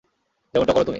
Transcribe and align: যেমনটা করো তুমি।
যেমনটা 0.53 0.73
করো 0.73 0.83
তুমি। 0.83 0.89